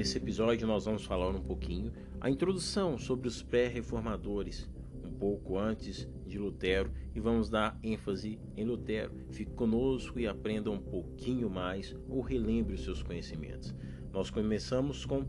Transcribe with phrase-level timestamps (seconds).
[0.00, 1.92] Nesse episódio nós vamos falar um pouquinho
[2.22, 4.66] a introdução sobre os pré-reformadores,
[5.04, 9.12] um pouco antes de Lutero, e vamos dar ênfase em Lutero.
[9.28, 13.74] Fique conosco e aprenda um pouquinho mais ou relembre os seus conhecimentos.
[14.10, 15.26] Nós começamos com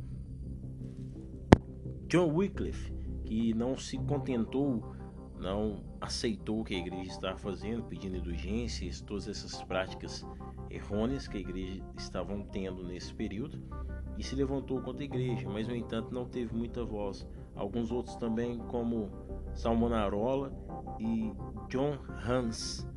[2.07, 2.93] John Wycliffe,
[3.25, 4.95] que não se contentou,
[5.37, 10.25] não aceitou o que a igreja estava fazendo, pedindo indulgências, todas essas práticas
[10.69, 13.61] errôneas que a igreja estavam tendo nesse período
[14.21, 17.27] e se levantou contra a igreja, mas no entanto não teve muita voz.
[17.55, 19.09] Alguns outros também, como
[19.51, 20.53] Salmonarola
[20.99, 21.33] e
[21.69, 22.87] John Hans.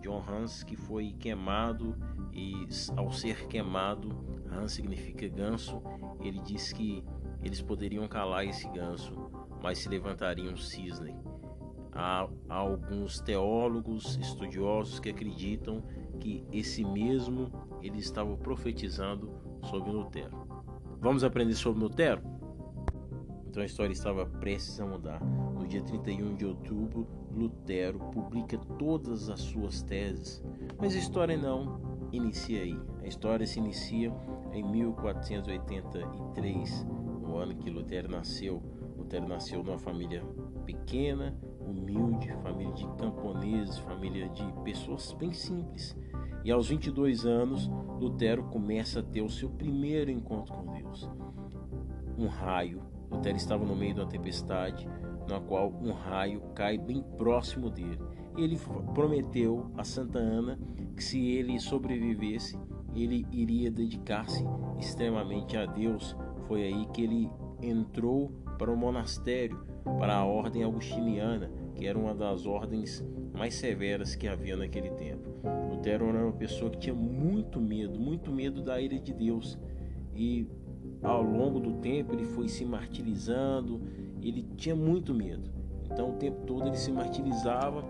[0.00, 1.96] John Hans que foi queimado
[2.32, 4.08] e ao ser queimado,
[4.50, 5.80] Hans significa ganso,
[6.20, 7.04] ele disse que
[7.44, 9.14] eles poderiam calar esse ganso,
[9.62, 11.14] mas se levantariam um cisne.
[11.92, 15.80] Há, há alguns teólogos estudiosos que acreditam
[16.18, 19.30] que esse mesmo ele estava profetizando
[19.62, 20.41] sobre Lutero.
[21.02, 22.22] Vamos aprender sobre Lutero?
[23.48, 25.20] Então a história estava prestes a mudar.
[25.20, 30.40] No dia 31 de outubro, Lutero publica todas as suas teses.
[30.78, 31.80] Mas a história não
[32.12, 32.78] inicia aí.
[33.02, 34.14] A história se inicia
[34.52, 36.86] em 1483,
[37.20, 38.62] no ano que Lutero nasceu.
[38.96, 40.24] Lutero nasceu numa família
[40.64, 41.36] pequena,
[41.66, 45.96] humilde, família de camponeses, família de pessoas bem simples.
[46.44, 51.08] E aos 22 anos, Lutero começa a ter o seu primeiro encontro com Deus.
[52.18, 52.82] Um raio.
[53.10, 54.88] Lutero estava no meio de uma tempestade,
[55.28, 58.00] na qual um raio cai bem próximo dele.
[58.36, 58.58] Ele
[58.92, 60.58] prometeu a Santa Ana
[60.96, 62.58] que se ele sobrevivesse,
[62.94, 64.44] ele iria dedicar-se
[64.78, 66.16] extremamente a Deus.
[66.48, 67.30] Foi aí que ele
[67.62, 69.64] entrou para o monastério,
[69.98, 71.50] para a ordem augustiniana,
[71.82, 75.28] que era uma das ordens mais severas que havia naquele tempo.
[75.68, 79.58] Lutero era uma pessoa que tinha muito medo, muito medo da ira de Deus.
[80.14, 80.46] E
[81.02, 83.80] ao longo do tempo ele foi se martirizando,
[84.22, 85.50] ele tinha muito medo.
[85.90, 87.82] Então o tempo todo ele se martirizava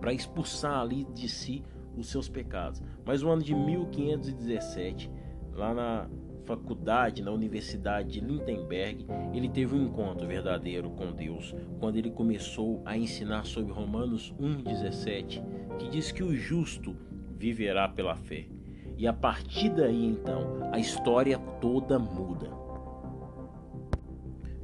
[0.00, 1.62] para expulsar ali de si
[1.96, 2.82] os seus pecados.
[3.04, 5.08] Mas no ano de 1517,
[5.52, 6.10] lá na
[6.44, 12.82] faculdade, na Universidade de Lindenberg, ele teve um encontro verdadeiro com Deus, quando ele começou
[12.84, 15.42] a ensinar sobre Romanos 1,17,
[15.78, 16.96] que diz que o justo
[17.36, 18.46] viverá pela fé.
[18.96, 22.48] E a partir daí, então, a história toda muda.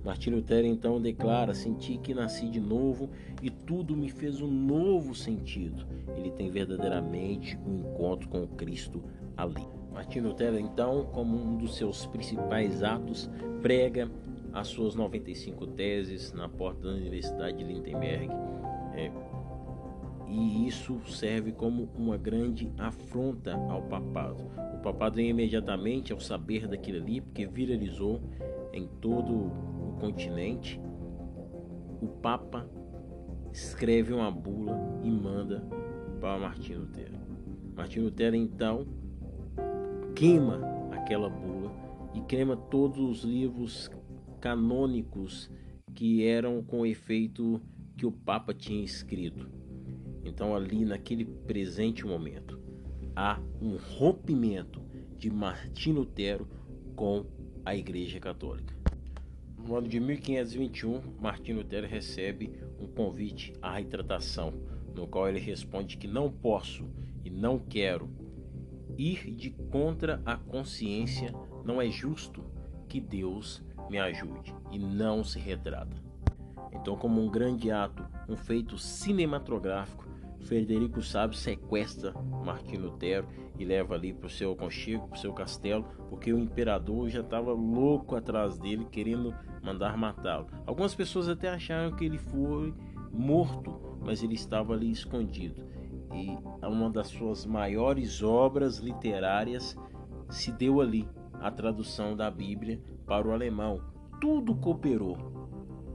[0.04, 3.10] Martinho Lutero então declara: Senti que nasci de novo
[3.42, 5.86] e tudo me fez um novo sentido.
[6.16, 9.02] Ele tem verdadeiramente um encontro com Cristo
[9.36, 9.79] ali.
[9.92, 13.28] Martinho Lutero, então, como um dos seus principais atos,
[13.60, 14.10] prega
[14.52, 18.28] as suas 95 teses na porta da Universidade de Lindenberg.
[18.94, 19.10] É,
[20.28, 24.44] e isso serve como uma grande afronta ao papado.
[24.74, 28.20] O papado vem imediatamente ao saber daquilo ali, porque viralizou
[28.72, 30.80] em todo o continente.
[32.00, 32.66] O Papa
[33.52, 35.64] escreve uma bula e manda
[36.20, 37.18] para Martinho Lutero.
[37.74, 38.86] Martinho Lutero então
[40.20, 40.60] queima
[40.92, 41.72] aquela bula
[42.12, 43.90] e queima todos os livros
[44.38, 45.50] canônicos
[45.94, 47.58] que eram com o efeito
[47.96, 49.48] que o Papa tinha escrito.
[50.22, 52.60] Então, ali naquele presente momento,
[53.16, 54.82] há um rompimento
[55.16, 56.46] de Martim Lutero
[56.94, 57.24] com
[57.64, 58.76] a Igreja Católica.
[59.56, 64.52] No ano de 1521, Martim Lutero recebe um convite à retratação,
[64.94, 66.84] no qual ele responde que não posso
[67.24, 68.19] e não quero
[68.96, 71.32] ir de contra a consciência,
[71.64, 72.44] não é justo
[72.88, 75.96] que Deus me ajude e não se retrata.
[76.72, 80.08] Então, como um grande ato, um feito cinematográfico,
[80.40, 82.12] Frederico Sábio sequestra
[82.44, 83.26] Martinho Lutero
[83.58, 87.20] e leva ali para o seu conchego, para o seu castelo, porque o imperador já
[87.20, 90.46] estava louco atrás dele, querendo mandar matá-lo.
[90.66, 92.72] Algumas pessoas até acharam que ele foi
[93.12, 95.62] morto, mas ele estava ali escondido
[96.12, 99.76] e uma das suas maiores obras literárias
[100.28, 103.80] se deu ali, a tradução da Bíblia para o alemão.
[104.20, 105.16] Tudo cooperou.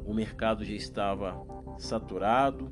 [0.06, 1.40] O mercado já estava
[1.78, 2.70] saturado,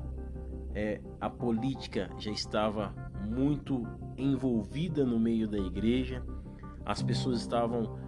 [0.74, 2.94] é, a política já estava
[3.26, 3.86] muito
[4.16, 6.22] envolvida no meio da igreja,
[6.84, 7.98] as pessoas estavam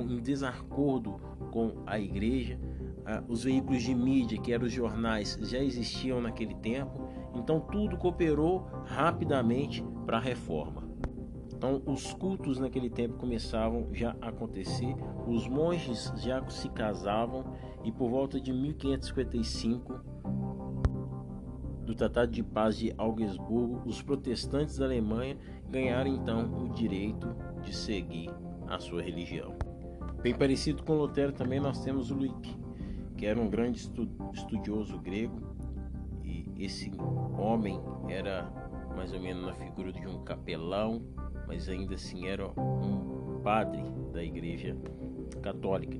[0.00, 1.20] em desacordo
[1.52, 2.58] com a igreja,
[3.28, 8.66] os veículos de mídia, que eram os jornais, já existiam naquele tempo, então tudo cooperou
[8.84, 10.88] rapidamente para a reforma.
[11.54, 14.94] Então os cultos naquele tempo começavam já a acontecer,
[15.26, 17.44] os monges já se casavam
[17.84, 20.00] e por volta de 1555
[21.84, 25.36] do Tratado de Paz de Augsburgo, os protestantes da Alemanha
[25.68, 28.30] ganharam então o direito de seguir
[28.68, 29.56] a sua religião.
[30.22, 32.56] Bem parecido com Lutero também nós temos o Luíque,
[33.16, 33.90] que era um grande
[34.34, 35.47] estudioso grego
[36.58, 36.90] esse
[37.38, 38.50] homem era
[38.96, 41.02] mais ou menos na figura de um capelão,
[41.46, 43.82] mas ainda assim era um padre
[44.12, 44.76] da igreja
[45.40, 45.98] católica.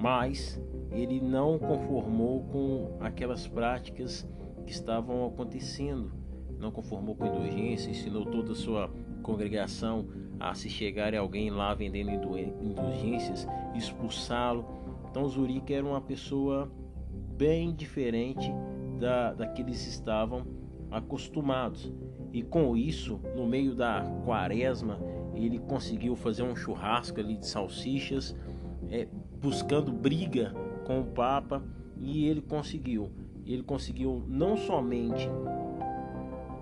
[0.00, 0.60] Mas
[0.92, 4.28] ele não conformou com aquelas práticas
[4.66, 6.12] que estavam acontecendo,
[6.58, 8.90] não conformou com indulgência, ensinou toda a sua
[9.22, 10.06] congregação
[10.38, 14.66] a se chegar alguém lá vendendo indulgências, expulsá-lo.
[15.10, 16.70] Então Zurique era uma pessoa
[17.36, 18.52] bem diferente
[19.04, 20.46] da, da que eles estavam
[20.90, 21.92] acostumados.
[22.32, 24.98] E com isso, no meio da quaresma,
[25.34, 28.34] ele conseguiu fazer um churrasco ali de salsichas,
[28.90, 29.06] é,
[29.40, 30.54] buscando briga
[30.86, 31.62] com o Papa,
[31.98, 33.12] e ele conseguiu.
[33.44, 35.28] Ele conseguiu não somente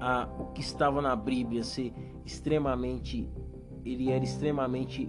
[0.01, 1.93] a, o que estava na Bíblia ser
[2.27, 3.31] extremamente,
[3.85, 5.09] ele era extremamente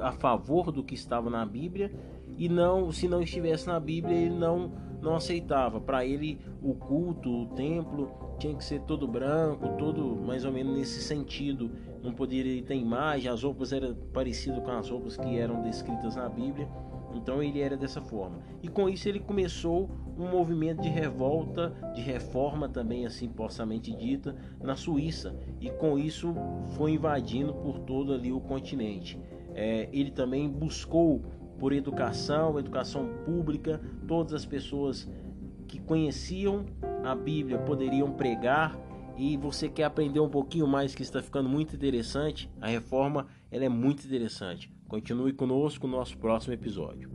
[0.00, 1.92] a favor do que estava na Bíblia
[2.36, 4.70] e não, se não estivesse na Bíblia, ele não
[5.00, 5.80] não aceitava.
[5.80, 10.76] Para ele, o culto, o templo tinha que ser todo branco, todo mais ou menos
[10.76, 11.70] nesse sentido.
[12.02, 16.28] Não poderia ter imagem, as roupas eram parecidas com as roupas que eram descritas na
[16.28, 16.68] Bíblia.
[17.14, 18.38] Então ele era dessa forma.
[18.62, 24.36] E com isso ele começou um movimento de revolta, de reforma também assim possamente dita,
[24.62, 25.34] na Suíça.
[25.60, 26.34] E com isso
[26.76, 29.18] foi invadindo por todo ali o continente.
[29.62, 31.22] É, ele também buscou
[31.58, 33.78] por educação, educação pública,
[34.08, 35.06] todas as pessoas
[35.68, 36.64] que conheciam
[37.04, 38.74] a Bíblia poderiam pregar
[39.18, 43.66] e você quer aprender um pouquinho mais que está ficando muito interessante, a reforma ela
[43.66, 44.72] é muito interessante.
[44.88, 47.10] Continue conosco no nosso próximo episódio.